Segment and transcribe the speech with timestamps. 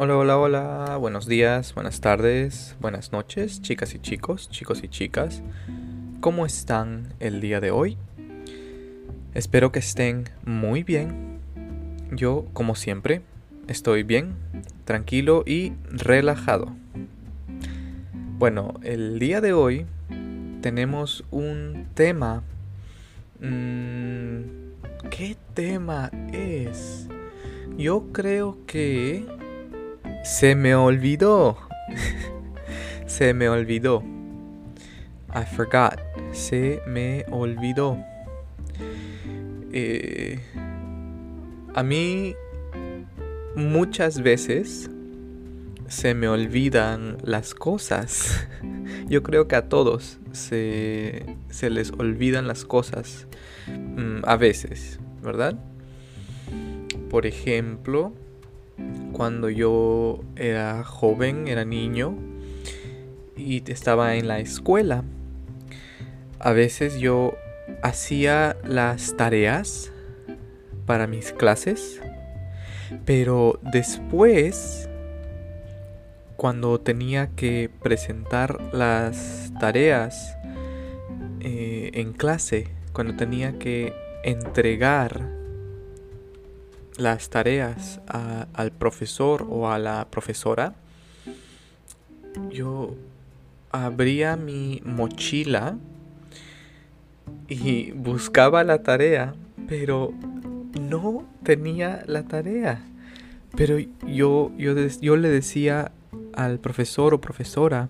[0.00, 5.42] Hola, hola, hola, buenos días, buenas tardes, buenas noches, chicas y chicos, chicos y chicas.
[6.20, 7.98] ¿Cómo están el día de hoy?
[9.34, 11.40] Espero que estén muy bien.
[12.12, 13.22] Yo, como siempre,
[13.66, 14.36] estoy bien,
[14.84, 16.76] tranquilo y relajado.
[18.38, 19.84] Bueno, el día de hoy
[20.60, 22.44] tenemos un tema...
[23.40, 24.42] Mm,
[25.10, 27.08] ¿Qué tema es?
[27.76, 29.26] Yo creo que
[30.28, 31.56] se me olvidó.
[33.06, 34.04] Se me olvidó.
[35.34, 35.98] I forgot.
[36.32, 37.96] Se me olvidó.
[39.72, 40.38] Eh,
[41.74, 42.34] a mí
[43.56, 44.90] muchas veces
[45.88, 48.46] se me olvidan las cosas.
[49.08, 53.26] Yo creo que a todos se, se les olvidan las cosas
[53.66, 55.58] mm, a veces, ¿verdad?
[57.08, 58.12] Por ejemplo,
[59.12, 62.16] cuando yo era joven, era niño
[63.36, 65.04] y estaba en la escuela.
[66.38, 67.34] A veces yo
[67.82, 69.92] hacía las tareas
[70.86, 72.00] para mis clases,
[73.04, 74.88] pero después,
[76.36, 80.36] cuando tenía que presentar las tareas
[81.40, 85.37] eh, en clase, cuando tenía que entregar
[86.98, 90.74] las tareas al profesor o a la profesora,
[92.50, 92.94] yo
[93.70, 95.76] abría mi mochila
[97.48, 99.34] y buscaba la tarea,
[99.68, 100.12] pero
[100.78, 102.84] no tenía la tarea.
[103.56, 105.92] Pero yo, yo, yo le decía
[106.34, 107.88] al profesor o profesora,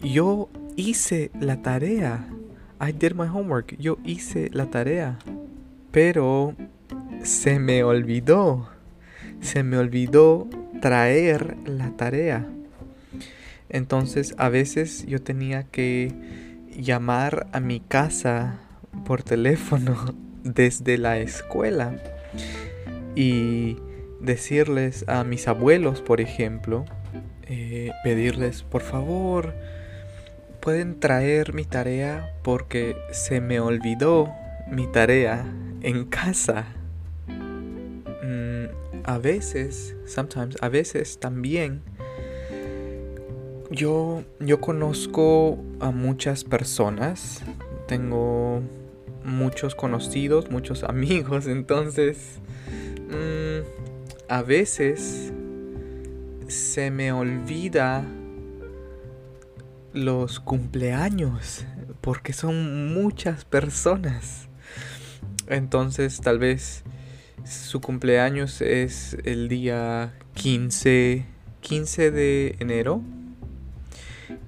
[0.00, 2.28] yo hice la tarea.
[2.80, 3.76] I did my homework.
[3.78, 5.18] Yo hice la tarea.
[5.90, 6.54] Pero
[7.26, 8.68] se me olvidó,
[9.40, 10.48] se me olvidó
[10.80, 12.46] traer la tarea.
[13.68, 16.14] Entonces a veces yo tenía que
[16.76, 18.60] llamar a mi casa
[19.04, 20.14] por teléfono
[20.44, 21.96] desde la escuela
[23.16, 23.76] y
[24.20, 26.84] decirles a mis abuelos, por ejemplo,
[27.48, 29.52] eh, pedirles, por favor,
[30.60, 34.32] pueden traer mi tarea porque se me olvidó
[34.70, 35.44] mi tarea
[35.82, 36.75] en casa
[39.06, 41.82] a veces, sometimes, a veces también
[43.70, 47.42] yo, yo conozco a muchas personas,
[47.86, 48.62] tengo
[49.24, 52.40] muchos conocidos, muchos amigos, entonces
[53.08, 55.32] mm, a veces
[56.48, 58.04] se me olvida
[59.92, 61.64] los cumpleaños
[62.00, 64.48] porque son muchas personas.
[65.48, 66.84] Entonces tal vez
[67.46, 71.24] su cumpleaños es el día 15,
[71.60, 73.02] 15 de enero.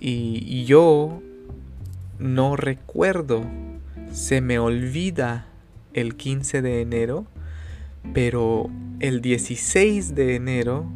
[0.00, 1.22] Y, yo
[2.18, 3.44] no recuerdo,
[4.12, 5.46] se me olvida
[5.94, 7.26] el 15 de enero,
[8.14, 8.70] pero
[9.00, 10.86] el 16 de enero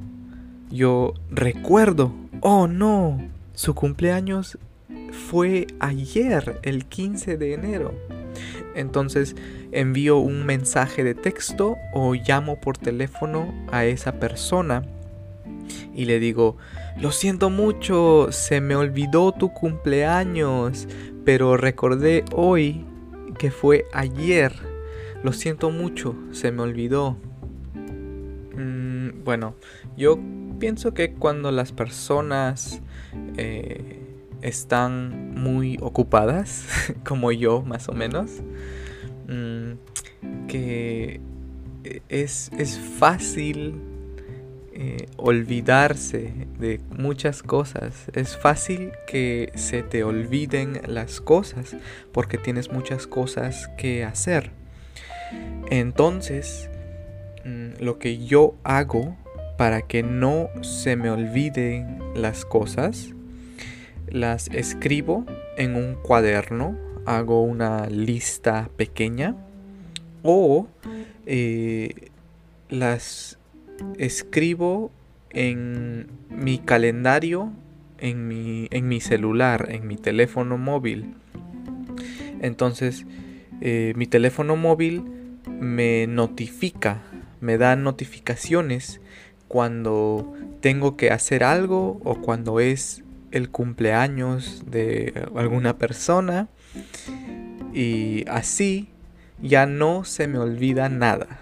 [0.71, 3.21] yo recuerdo, oh no,
[3.53, 4.59] su cumpleaños
[5.13, 7.95] fue ayer, el 15 de enero.
[8.75, 9.37] Entonces
[9.73, 14.85] envío un mensaje de texto o llamo por teléfono a esa persona
[15.95, 16.57] y le digo,
[17.01, 20.89] lo siento mucho, se me olvidó tu cumpleaños,
[21.25, 22.85] pero recordé hoy
[23.39, 24.53] que fue ayer.
[25.23, 27.17] Lo siento mucho, se me olvidó.
[28.57, 29.55] Mm, bueno,
[29.97, 30.19] yo
[30.59, 32.81] pienso que cuando las personas
[33.37, 34.04] eh,
[34.45, 36.67] están muy ocupadas,
[37.05, 38.31] como yo más o menos,
[39.27, 41.21] mm, que
[42.09, 42.51] es,
[42.99, 43.75] fácil
[44.73, 48.07] eh, olvidarse de muchas cosas.
[48.15, 51.77] Es fácil que se te olviden las cosas
[52.13, 54.51] porque tienes muchas cosas que hacer.
[55.71, 56.69] Entonces,
[57.45, 59.17] mm, lo que yo hago
[59.57, 63.15] para que no se me olviden las cosas
[64.15, 65.27] las escribo
[65.57, 69.35] en un cuaderno, hago una lista pequeña
[70.23, 70.69] o
[71.27, 72.11] eh,
[72.71, 73.39] las
[73.99, 74.93] escribo
[75.31, 77.53] en mi calendario,
[77.99, 81.15] en mi, en mi celular, en mi teléfono móvil.
[82.41, 83.07] Entonces,
[83.61, 85.03] eh, mi teléfono móvil
[85.61, 87.03] me notifica,
[87.41, 89.01] me da notificaciones
[89.49, 93.04] cuando tengo que hacer algo o cuando es
[93.35, 96.49] el cumpleaños de alguna persona
[97.75, 98.89] y así
[99.43, 101.41] ya no se me olvida nada.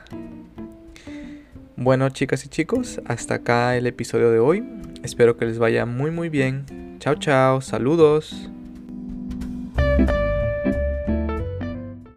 [1.76, 4.64] Bueno, chicas y chicos, hasta acá el episodio de hoy.
[5.02, 6.96] Espero que les vaya muy muy bien.
[6.98, 8.50] Chao, chao, saludos.